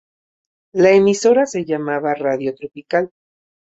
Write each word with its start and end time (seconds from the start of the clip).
La 0.73 0.89
emisora 0.93 1.45
se 1.45 1.63
llamaba 1.63 2.15
Radio 2.15 2.55
Tropical. 2.55 3.11